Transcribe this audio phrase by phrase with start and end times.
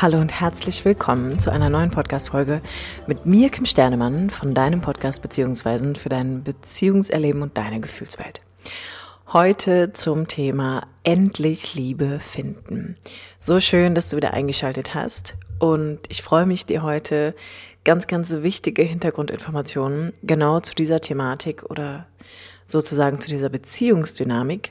[0.00, 2.62] Hallo und herzlich willkommen zu einer neuen Podcast-Folge
[3.08, 8.40] mit mir, Kim Sternemann, von deinem Podcast Beziehungsweisen für dein Beziehungserleben und deine Gefühlswelt.
[9.32, 12.94] Heute zum Thema endlich Liebe finden.
[13.40, 17.34] So schön, dass du wieder eingeschaltet hast und ich freue mich, dir heute
[17.84, 22.06] ganz, ganz wichtige Hintergrundinformationen genau zu dieser Thematik oder
[22.66, 24.70] sozusagen zu dieser Beziehungsdynamik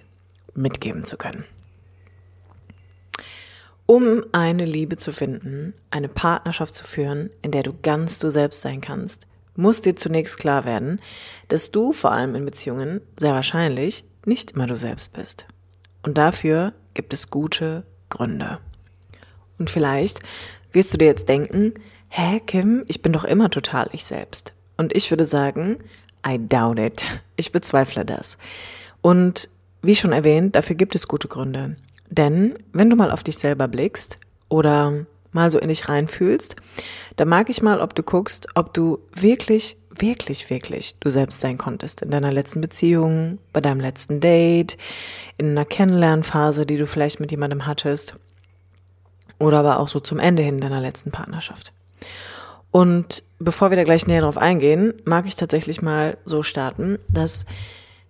[0.54, 1.44] mitgeben zu können.
[3.88, 8.62] Um eine Liebe zu finden, eine Partnerschaft zu führen, in der du ganz du selbst
[8.62, 11.02] sein kannst, muss dir zunächst klar werden,
[11.48, 15.46] dass du vor allem in Beziehungen sehr wahrscheinlich nicht immer du selbst bist.
[16.04, 18.60] Und dafür gibt es gute Gründe.
[19.58, 20.20] Und vielleicht
[20.74, 21.74] wirst du dir jetzt denken,
[22.10, 24.54] hä, Kim, ich bin doch immer total ich selbst.
[24.76, 25.78] Und ich würde sagen,
[26.28, 27.04] I doubt it.
[27.38, 28.38] Ich bezweifle das.
[29.02, 29.50] Und
[29.82, 31.78] wie schon erwähnt, dafür gibt es gute Gründe.
[32.10, 36.56] Denn wenn du mal auf dich selber blickst oder mal so in dich reinfühlst,
[37.16, 41.58] dann mag ich mal, ob du guckst, ob du wirklich, wirklich, wirklich du selbst sein
[41.58, 44.78] konntest in deiner letzten Beziehung, bei deinem letzten Date,
[45.38, 48.16] in einer Kennenlernphase, die du vielleicht mit jemandem hattest
[49.40, 51.74] oder aber auch so zum Ende hin deiner letzten Partnerschaft.
[52.72, 57.46] Und bevor wir da gleich näher drauf eingehen, mag ich tatsächlich mal so starten, dass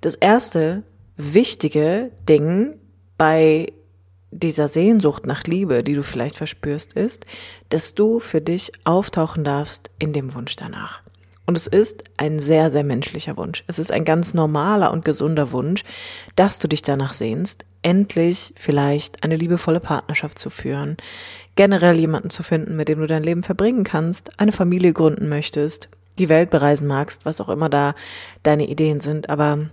[0.01, 0.83] das erste
[1.15, 2.75] wichtige Ding
[3.17, 3.73] bei
[4.39, 7.25] dieser Sehnsucht nach Liebe, die du vielleicht verspürst, ist,
[7.69, 11.01] dass du für dich auftauchen darfst in dem Wunsch danach.
[11.45, 13.63] Und es ist ein sehr, sehr menschlicher Wunsch.
[13.67, 15.83] Es ist ein ganz normaler und gesunder Wunsch,
[16.35, 20.97] dass du dich danach sehnst, endlich vielleicht eine liebevolle Partnerschaft zu führen,
[21.55, 25.87] generell jemanden zu finden, mit dem du dein Leben verbringen kannst, eine Familie gründen möchtest,
[26.19, 27.95] die Welt bereisen magst, was auch immer da
[28.43, 29.29] deine Ideen sind.
[29.29, 29.69] Aber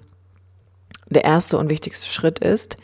[1.11, 2.77] der erste und wichtigste Schritt ist,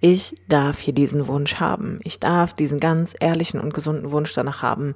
[0.00, 2.00] ich darf hier diesen Wunsch haben.
[2.04, 4.94] Ich darf diesen ganz ehrlichen und gesunden Wunsch danach haben,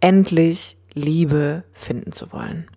[0.00, 2.68] endlich Liebe finden zu wollen.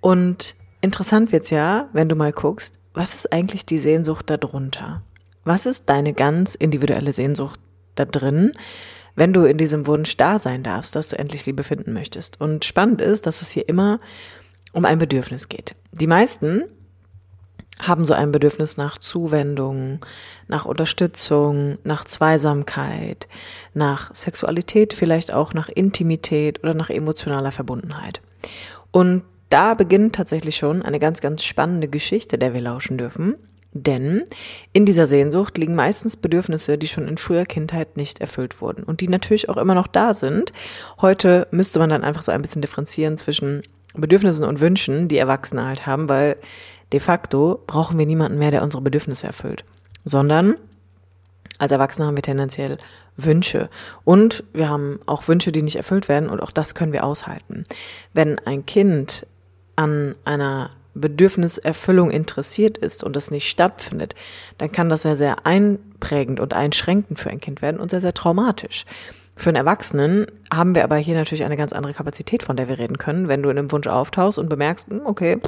[0.00, 5.02] Und interessant wird's ja, wenn du mal guckst, was ist eigentlich die Sehnsucht darunter?
[5.44, 7.60] Was ist deine ganz individuelle Sehnsucht
[7.94, 8.52] da drin,
[9.14, 12.40] wenn du in diesem Wunsch da sein darfst, dass du endlich Liebe finden möchtest?
[12.40, 14.00] Und spannend ist, dass es hier immer
[14.72, 15.76] um ein Bedürfnis geht.
[15.92, 16.64] Die meisten
[17.80, 20.00] haben so ein Bedürfnis nach Zuwendung,
[20.48, 23.28] nach Unterstützung, nach Zweisamkeit,
[23.72, 28.20] nach Sexualität, vielleicht auch nach Intimität oder nach emotionaler Verbundenheit.
[28.90, 33.36] Und da beginnt tatsächlich schon eine ganz, ganz spannende Geschichte, der wir lauschen dürfen.
[33.76, 34.22] Denn
[34.72, 39.00] in dieser Sehnsucht liegen meistens Bedürfnisse, die schon in früher Kindheit nicht erfüllt wurden und
[39.00, 40.52] die natürlich auch immer noch da sind.
[41.00, 43.62] Heute müsste man dann einfach so ein bisschen differenzieren zwischen
[43.94, 46.36] Bedürfnissen und Wünschen, die Erwachsene halt haben, weil
[46.92, 49.64] de facto brauchen wir niemanden mehr, der unsere Bedürfnisse erfüllt,
[50.04, 50.56] sondern
[51.58, 52.78] als Erwachsene haben wir tendenziell
[53.16, 53.70] Wünsche.
[54.02, 57.64] Und wir haben auch Wünsche, die nicht erfüllt werden und auch das können wir aushalten.
[58.12, 59.26] Wenn ein Kind
[59.76, 64.14] an einer Bedürfniserfüllung interessiert ist und das nicht stattfindet,
[64.58, 68.14] dann kann das sehr, sehr einprägend und einschränkend für ein Kind werden und sehr, sehr
[68.14, 68.84] traumatisch.
[69.36, 72.78] Für einen Erwachsenen haben wir aber hier natürlich eine ganz andere Kapazität, von der wir
[72.78, 73.26] reden können.
[73.26, 75.40] Wenn du in einem Wunsch auftauchst und bemerkst, hm, okay,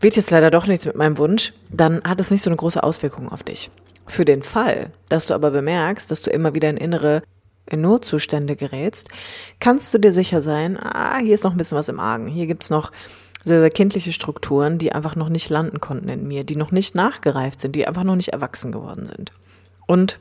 [0.00, 2.82] wird jetzt leider doch nichts mit meinem Wunsch, dann hat es nicht so eine große
[2.82, 3.70] Auswirkung auf dich.
[4.06, 7.22] Für den Fall, dass du aber bemerkst, dass du immer wieder in innere
[7.66, 9.10] in Notzustände gerätst,
[9.60, 12.26] kannst du dir sicher sein, ah, hier ist noch ein bisschen was im Argen.
[12.26, 12.90] Hier gibt's noch
[13.44, 16.94] sehr, sehr kindliche Strukturen, die einfach noch nicht landen konnten in mir, die noch nicht
[16.94, 19.32] nachgereift sind, die einfach noch nicht erwachsen geworden sind.
[19.86, 20.18] Und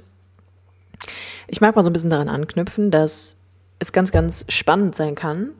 [1.47, 3.38] ich mag mal so ein bisschen daran anknüpfen, dass
[3.79, 5.51] es ganz, ganz spannend sein kann,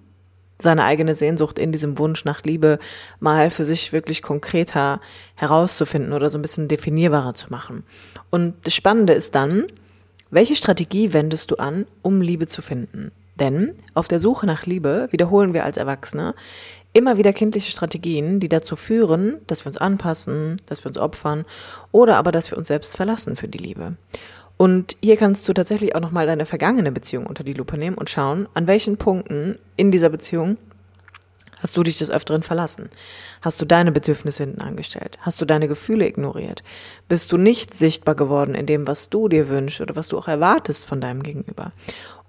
[0.62, 2.80] seine eigene Sehnsucht in diesem Wunsch nach Liebe
[3.20, 5.00] mal für sich wirklich konkreter
[5.36, 7.84] herauszufinden oder so ein bisschen definierbarer zu machen.
[8.30, 9.66] Und das Spannende ist dann,
[10.32, 13.12] welche Strategie wendest du an, um Liebe zu finden?
[13.40, 16.36] Denn auf der Suche nach Liebe wiederholen wir als Erwachsene
[16.92, 21.46] immer wieder kindliche Strategien, die dazu führen, dass wir uns anpassen, dass wir uns opfern
[21.92, 23.96] oder aber, dass wir uns selbst verlassen für die Liebe.
[24.62, 28.10] Und hier kannst du tatsächlich auch nochmal deine vergangene Beziehung unter die Lupe nehmen und
[28.10, 30.58] schauen, an welchen Punkten in dieser Beziehung
[31.62, 32.90] Hast du dich des Öfteren verlassen?
[33.42, 35.18] Hast du deine Bedürfnisse hinten angestellt?
[35.22, 36.64] Hast du deine Gefühle ignoriert?
[37.10, 40.30] Bist du nicht sichtbar geworden in dem, was du dir wünschst oder was du auch
[40.30, 41.74] erwartest von deinem Gegenüber?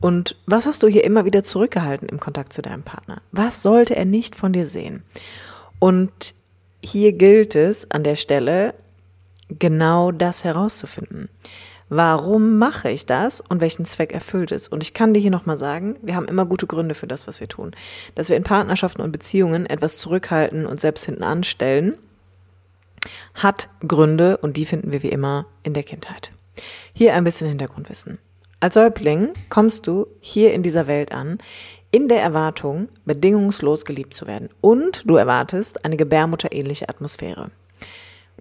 [0.01, 3.23] Und was hast du hier immer wieder zurückgehalten im Kontakt zu deinem Partner?
[3.31, 5.05] Was sollte er nicht von dir sehen?
[5.79, 6.35] Und
[6.83, 8.75] hier gilt es an der Stelle,
[9.49, 11.29] genau das herauszufinden.
[11.93, 14.69] Warum mache ich das und welchen Zweck erfüllt es?
[14.69, 17.41] Und ich kann dir hier nochmal sagen, wir haben immer gute Gründe für das, was
[17.41, 17.73] wir tun.
[18.15, 21.99] Dass wir in Partnerschaften und Beziehungen etwas zurückhalten und selbst hinten anstellen,
[23.35, 26.31] hat Gründe und die finden wir wie immer in der Kindheit.
[26.93, 28.19] Hier ein bisschen Hintergrundwissen.
[28.61, 31.39] Als Säugling kommst du hier in dieser Welt an,
[31.91, 34.49] in der Erwartung, bedingungslos geliebt zu werden.
[34.61, 37.51] Und du erwartest eine gebärmutterähnliche Atmosphäre.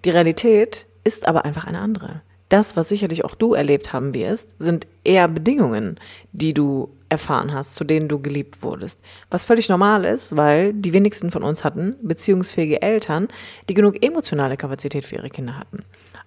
[0.04, 2.22] Die Realität ist aber einfach eine andere.
[2.50, 5.98] Das, was sicherlich auch du erlebt haben wirst, sind eher Bedingungen,
[6.32, 9.00] die du erfahren hast, zu denen du geliebt wurdest.
[9.30, 13.28] Was völlig normal ist, weil die wenigsten von uns hatten beziehungsfähige Eltern,
[13.68, 15.84] die genug emotionale Kapazität für ihre Kinder hatten.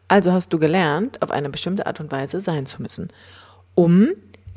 [0.07, 3.09] Also hast du gelernt, auf eine bestimmte Art und Weise sein zu müssen,
[3.75, 4.09] um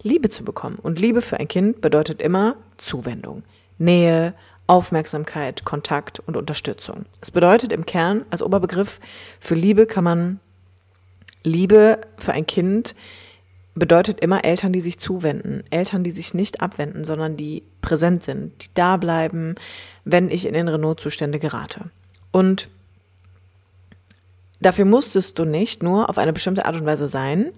[0.02, 0.78] Liebe zu bekommen.
[0.80, 3.42] Und Liebe für ein Kind bedeutet immer Zuwendung,
[3.78, 4.34] Nähe,
[4.68, 7.06] Aufmerksamkeit, Kontakt und Unterstützung.
[7.20, 9.00] Es bedeutet im Kern, als Oberbegriff
[9.40, 10.40] für Liebe kann man
[11.46, 12.96] Liebe für ein Kind
[13.76, 18.64] bedeutet immer Eltern, die sich zuwenden, Eltern, die sich nicht abwenden, sondern die präsent sind,
[18.64, 19.54] die da bleiben,
[20.04, 21.90] wenn ich in innere Notzustände gerate.
[22.32, 22.68] Und
[24.60, 27.52] dafür musstest du nicht nur auf eine bestimmte Art und Weise sein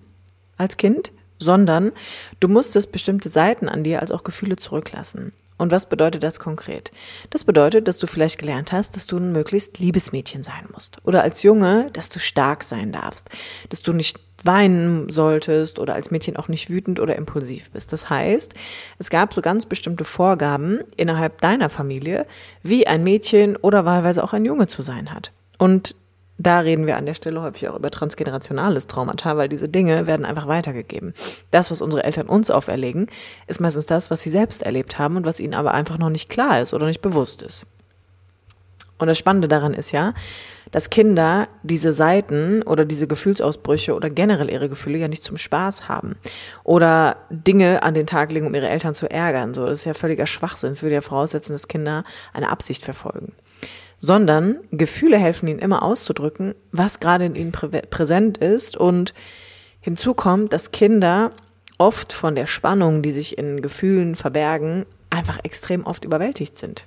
[0.58, 1.92] als Kind, sondern
[2.40, 5.32] du musstest bestimmte Seiten an dir als auch Gefühle zurücklassen.
[5.58, 6.92] Und was bedeutet das konkret?
[7.30, 10.96] Das bedeutet, dass du vielleicht gelernt hast, dass du ein möglichst Liebesmädchen sein musst.
[11.04, 13.28] Oder als Junge, dass du stark sein darfst.
[13.68, 17.92] Dass du nicht weinen solltest oder als Mädchen auch nicht wütend oder impulsiv bist.
[17.92, 18.54] Das heißt,
[18.98, 22.26] es gab so ganz bestimmte Vorgaben innerhalb deiner Familie,
[22.62, 25.32] wie ein Mädchen oder wahlweise auch ein Junge zu sein hat.
[25.58, 25.96] Und
[26.38, 30.24] da reden wir an der Stelle häufig auch über transgenerationales Traumata, weil diese Dinge werden
[30.24, 31.12] einfach weitergegeben.
[31.50, 33.08] Das, was unsere Eltern uns auferlegen,
[33.48, 36.28] ist meistens das, was sie selbst erlebt haben und was ihnen aber einfach noch nicht
[36.28, 37.66] klar ist oder nicht bewusst ist.
[38.98, 40.14] Und das Spannende daran ist ja,
[40.70, 45.88] dass Kinder diese Seiten oder diese Gefühlsausbrüche oder generell ihre Gefühle ja nicht zum Spaß
[45.88, 46.16] haben
[46.62, 49.54] oder Dinge an den Tag legen, um ihre Eltern zu ärgern.
[49.54, 50.72] So, das ist ja völliger Schwachsinn.
[50.72, 53.32] Es würde ja voraussetzen, dass Kinder eine Absicht verfolgen
[53.98, 58.76] sondern Gefühle helfen ihnen immer auszudrücken, was gerade in ihnen prä präsent ist.
[58.76, 59.12] Und
[59.80, 61.32] hinzu kommt, dass Kinder
[61.78, 66.84] oft von der Spannung, die sich in Gefühlen verbergen, einfach extrem oft überwältigt sind.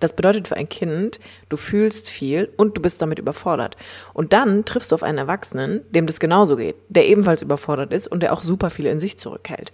[0.00, 3.76] Das bedeutet für ein Kind, du fühlst viel und du bist damit überfordert.
[4.12, 8.08] Und dann triffst du auf einen Erwachsenen, dem das genauso geht, der ebenfalls überfordert ist
[8.08, 9.72] und der auch super viel in sich zurückhält.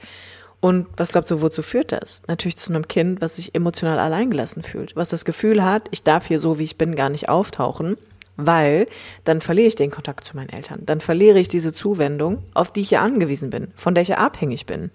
[0.61, 2.23] Und was glaubst du, wozu führt das?
[2.29, 6.27] Natürlich zu einem Kind, was sich emotional alleingelassen fühlt, was das Gefühl hat, ich darf
[6.27, 7.97] hier so, wie ich bin, gar nicht auftauchen,
[8.37, 8.87] weil
[9.25, 10.83] dann verliere ich den Kontakt zu meinen Eltern.
[10.85, 14.19] Dann verliere ich diese Zuwendung, auf die ich ja angewiesen bin, von der ich ja
[14.19, 14.91] abhängig bin.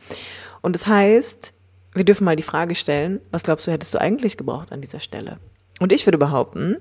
[0.62, 1.54] Und das heißt,
[1.94, 5.00] wir dürfen mal die Frage stellen, was glaubst du, hättest du eigentlich gebraucht an dieser
[5.00, 5.40] Stelle?
[5.80, 6.78] Und ich würde behaupten,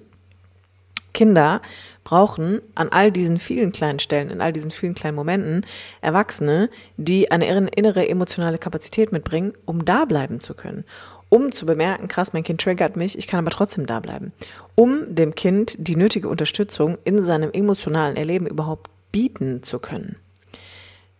[1.14, 1.62] Kinder
[2.02, 5.64] brauchen an all diesen vielen kleinen Stellen, in all diesen vielen kleinen Momenten
[6.02, 6.68] Erwachsene,
[6.98, 10.84] die eine innere emotionale Kapazität mitbringen, um da bleiben zu können.
[11.30, 14.32] Um zu bemerken, krass, mein Kind triggert mich, ich kann aber trotzdem da bleiben.
[14.74, 20.16] Um dem Kind die nötige Unterstützung in seinem emotionalen Erleben überhaupt bieten zu können.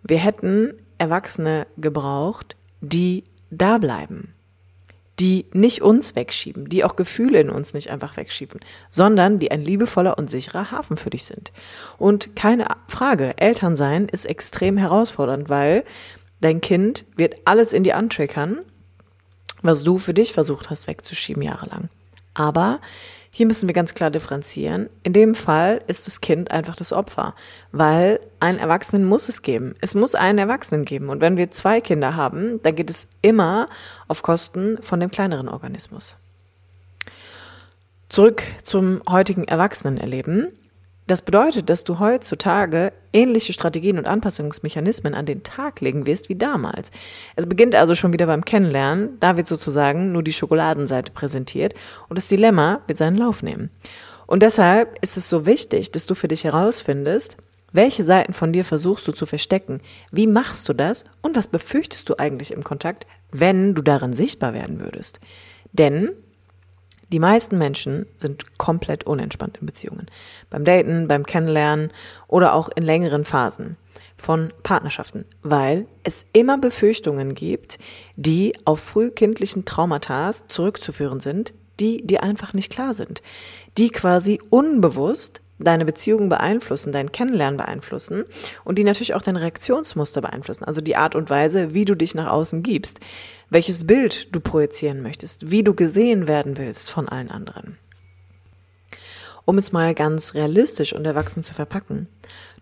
[0.03, 4.34] Wir hätten Erwachsene gebraucht, die da bleiben
[5.21, 9.63] die nicht uns wegschieben, die auch Gefühle in uns nicht einfach wegschieben, sondern die ein
[9.63, 11.53] liebevoller und sicherer Hafen für dich sind.
[11.99, 15.85] Und keine Frage, Eltern sein ist extrem herausfordernd, weil
[16.41, 18.61] dein Kind wird alles in dir antriggern,
[19.63, 21.89] was du für dich versucht hast wegzuschieben jahrelang.
[22.35, 22.81] Aber
[23.35, 24.89] hier müssen wir ganz klar differenzieren.
[25.03, 27.35] In dem Fall ist das Kind einfach das Opfer,
[27.73, 29.75] weil einen Erwachsenen muss es geben.
[29.81, 31.09] Es muss einen Erwachsenen geben.
[31.09, 33.69] Und wenn wir zwei Kinder haben, dann geht es immer
[34.07, 36.17] auf Kosten von dem kleineren Organismus.
[38.09, 40.57] Zurück zum heutigen Erwachsenenerleben.
[41.07, 46.37] Das bedeutet, dass du heutzutage ähnliche Strategien und Anpassungsmechanismen an den Tag legen wirst wie
[46.37, 46.91] damals.
[47.37, 51.75] Es beginnt also schon wieder beim Kennenlernen, da wird sozusagen nur die Schokoladenseite präsentiert
[52.09, 53.71] und das Dilemma wird seinen Lauf nehmen.
[54.27, 57.37] Und deshalb ist es so wichtig, dass du für dich herausfindest,
[57.73, 59.81] welche Seiten von dir versuchst du zu verstecken?
[60.13, 61.05] Wie machst du das?
[61.23, 65.19] Und was befürchtest du eigentlich im Kontakt, wenn du darin sichtbar werden würdest?
[65.73, 66.13] Denn
[67.15, 70.09] die meisten Menschen sind komplett unentspannt in Beziehungen.
[70.51, 71.93] Beim Daten, beim Kennenlernen
[72.27, 73.77] oder auch in längeren Phasen
[74.17, 77.79] von Partnerschaften, weil es immer Befürchtungen gibt,
[78.17, 83.23] die auf frühkindlichen Traumata zurückzuführen sind, die dir einfach nicht klar sind,
[83.79, 88.25] die quasi unbewusst deine Beziehungen beeinflussen, dein Kennenlernen beeinflussen
[88.65, 92.15] und die natürlich auch dein Reaktionsmuster beeinflussen, also die Art und Weise, wie du dich
[92.15, 93.01] nach außen gibst,
[93.51, 97.79] welches Bild du projizieren möchtest, wie du gesehen werden willst von allen anderen.
[99.45, 102.09] Um es mal ganz realistisch und erwachsen zu verpacken,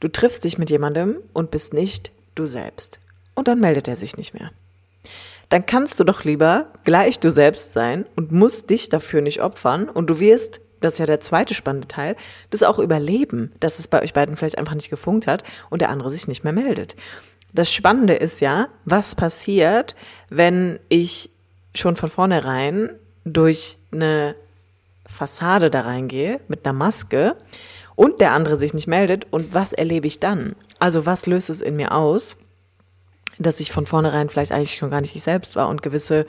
[0.01, 2.99] du triffst dich mit jemandem und bist nicht du selbst.
[3.35, 4.51] Und dann meldet er sich nicht mehr.
[5.49, 9.89] Dann kannst du doch lieber gleich du selbst sein und musst dich dafür nicht opfern
[9.89, 12.17] und du wirst das ist ja der zweite spannende Teil,
[12.51, 15.91] das auch überleben, dass es bei euch beiden vielleicht einfach nicht gefunkt hat und der
[15.91, 16.95] andere sich nicht mehr meldet.
[17.55, 19.95] Das Spannende ist ja, was passiert,
[20.31, 21.31] wenn ich
[21.75, 22.91] schon von vornherein
[23.25, 24.35] durch eine
[25.07, 27.37] Fassade da reingehe mit einer Maske
[27.95, 30.57] und der andere sich nicht meldet und was erlebe ich dann?
[30.79, 32.37] Also was löst es in mir aus?
[33.39, 36.27] dass ich von vornherein vielleicht eigentlich schon gar nicht ich selbst war und gewisse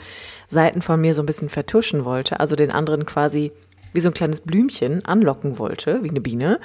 [0.48, 3.51] Seiten von mir so ein bisschen vertuschen wollte, also den anderen quasi
[3.94, 6.60] wie so ein kleines Blümchen anlocken wollte, wie eine Biene.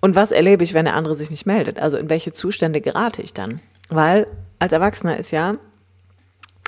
[0.00, 1.78] Und was erlebe ich, wenn der andere sich nicht meldet?
[1.78, 3.60] Also in welche Zustände gerate ich dann?
[3.88, 4.26] Weil
[4.58, 5.56] als Erwachsener ist ja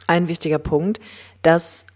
[0.06, 1.00] ein wichtiger Punkt,
[1.42, 1.86] dass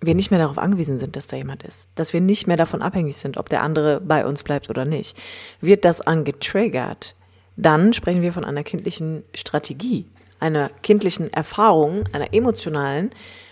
[0.00, 2.82] wir nicht mehr darauf angewiesen sind, dass da jemand ist, dass wir nicht mehr davon
[2.82, 5.16] abhängig sind, ob der andere bei uns bleibt oder nicht.
[5.60, 7.14] Wird das angetriggert,
[7.56, 10.06] dann sprechen wir von einer kindlichen Strategie,
[10.40, 13.10] einer kindlichen Erfahrung, einer emotionalen,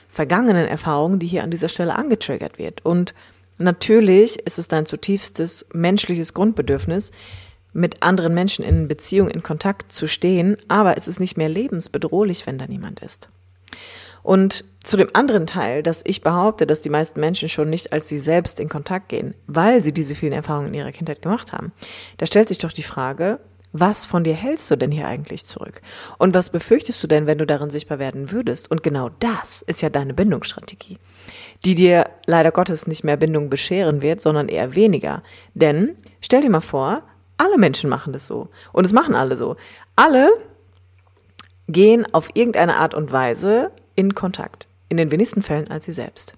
[0.09, 2.85] vergangenen Erfahrung, die hier an dieser Stelle angetriggert wird.
[2.85, 3.15] Und
[3.59, 7.13] natürlich ist es dein zutiefstes menschliches Grundbedürfnis,
[7.73, 12.47] mit anderen Menschen in Beziehung, in Kontakt zu stehen, aber es ist nicht mehr lebensbedrohlich,
[12.47, 13.29] wenn da niemand ist.
[14.23, 18.09] Und zu dem anderen Teil, dass ich behaupte, dass die meisten Menschen schon nicht als
[18.09, 21.73] sie selbst in Kontakt gehen, weil sie diese vielen Erfahrungen in ihrer Kindheit gemacht haben,
[22.19, 23.41] da stellt sich doch die Frage,
[23.73, 25.81] was von dir hältst du denn hier eigentlich zurück?
[26.19, 28.71] Und was befürchtest du denn, wenn du darin sichtbar werden würdest?
[28.71, 30.99] Und genau das ist ja deine Bindungsstrategie,
[31.65, 35.23] die dir leider Gottes nicht mehr Bindung bescheren wird, sondern eher weniger.
[35.55, 37.03] Denn stell dir mal vor,
[37.39, 38.49] alle Menschen machen das so.
[38.73, 39.57] Und es machen alle so.
[39.97, 40.31] Alle
[41.67, 44.69] gehen auf irgendeine Art und Weise in Kontakt.
[44.89, 46.35] In den wenigsten Fällen als sie selbst.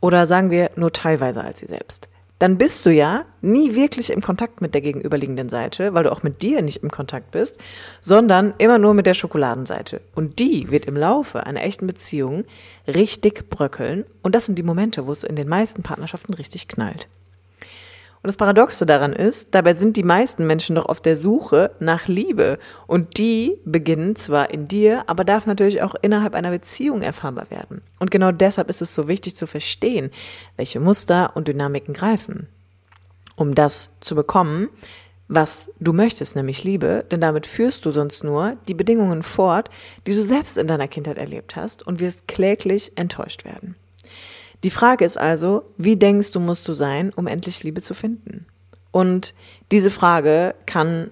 [0.00, 2.08] Oder sagen wir nur teilweise als sie selbst.
[2.38, 6.22] Dann bist du ja nie wirklich im Kontakt mit der gegenüberliegenden Seite, weil du auch
[6.22, 7.58] mit dir nicht im Kontakt bist,
[8.00, 10.00] sondern immer nur mit der Schokoladenseite.
[10.14, 12.44] Und die wird im Laufe einer echten Beziehung
[12.86, 14.04] richtig bröckeln.
[14.22, 17.08] Und das sind die Momente, wo es in den meisten Partnerschaften richtig knallt.
[18.22, 22.08] Und das Paradoxe daran ist, dabei sind die meisten Menschen doch auf der Suche nach
[22.08, 22.58] Liebe.
[22.88, 27.82] Und die beginnen zwar in dir, aber darf natürlich auch innerhalb einer Beziehung erfahrbar werden.
[28.00, 30.10] Und genau deshalb ist es so wichtig zu verstehen,
[30.56, 32.48] welche Muster und Dynamiken greifen.
[33.36, 34.68] Um das zu bekommen,
[35.28, 39.68] was du möchtest, nämlich Liebe, denn damit führst du sonst nur die Bedingungen fort,
[40.06, 43.76] die du selbst in deiner Kindheit erlebt hast und wirst kläglich enttäuscht werden.
[44.64, 48.46] Die Frage ist also, wie denkst du, musst du sein, um endlich Liebe zu finden?
[48.90, 49.34] Und
[49.70, 51.10] diese Frage kann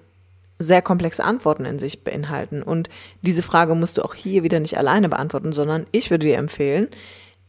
[0.59, 2.63] sehr komplexe Antworten in sich beinhalten.
[2.63, 2.89] Und
[3.21, 6.89] diese Frage musst du auch hier wieder nicht alleine beantworten, sondern ich würde dir empfehlen,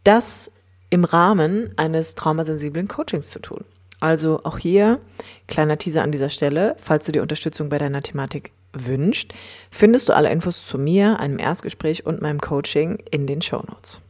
[0.04, 0.50] das
[0.90, 3.64] im Rahmen eines traumasensiblen Coachings zu tun.
[4.00, 5.00] Also auch hier
[5.48, 9.32] kleiner Teaser an dieser Stelle, falls du dir Unterstützung bei deiner Thematik wünscht,
[9.70, 14.00] findest du alle Infos zu mir, einem Erstgespräch und meinem Coaching in den Show Notes.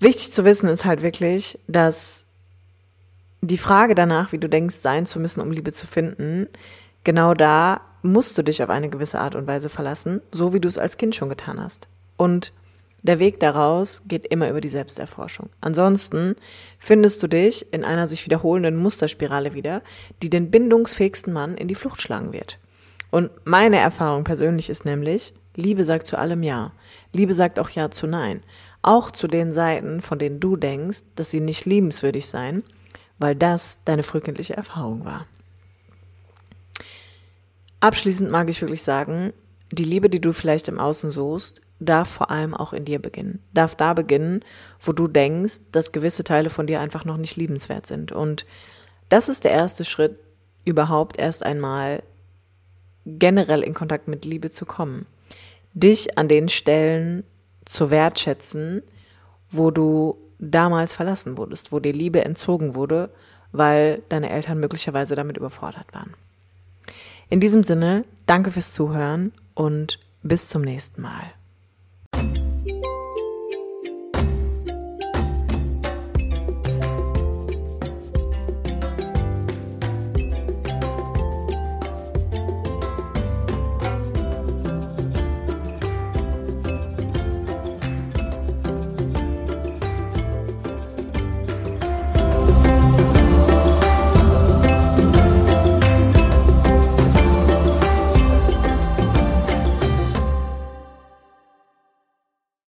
[0.00, 2.24] Wichtig zu wissen ist halt wirklich, dass
[3.42, 6.48] die Frage danach, wie du denkst, sein zu müssen, um Liebe zu finden,
[7.04, 10.68] genau da musst du dich auf eine gewisse Art und Weise verlassen, so wie du
[10.68, 11.86] es als Kind schon getan hast.
[12.16, 12.52] Und
[13.02, 15.48] der Weg daraus geht immer über die Selbsterforschung.
[15.60, 16.34] Ansonsten
[16.78, 19.82] findest du dich in einer sich wiederholenden Musterspirale wieder,
[20.22, 22.58] die den bindungsfähigsten Mann in die Flucht schlagen wird.
[23.10, 26.72] Und meine Erfahrung persönlich ist nämlich, Liebe sagt zu allem Ja.
[27.12, 28.42] Liebe sagt auch Ja zu Nein.
[28.82, 32.64] Auch zu den Seiten, von denen du denkst, dass sie nicht liebenswürdig seien,
[33.18, 35.26] weil das deine frühkindliche Erfahrung war.
[37.80, 39.32] Abschließend mag ich wirklich sagen,
[39.72, 43.42] die Liebe, die du vielleicht im Außen suchst, darf vor allem auch in dir beginnen.
[43.54, 44.44] Darf da beginnen,
[44.80, 48.12] wo du denkst, dass gewisse Teile von dir einfach noch nicht liebenswert sind.
[48.12, 48.44] Und
[49.08, 50.18] das ist der erste Schritt,
[50.64, 52.02] überhaupt erst einmal
[53.06, 55.06] generell in Kontakt mit Liebe zu kommen.
[55.72, 57.24] Dich an den Stellen
[57.72, 58.82] zu wertschätzen,
[59.50, 63.10] wo du damals verlassen wurdest, wo dir Liebe entzogen wurde,
[63.52, 66.14] weil deine Eltern möglicherweise damit überfordert waren.
[67.28, 71.32] In diesem Sinne, danke fürs Zuhören und bis zum nächsten Mal.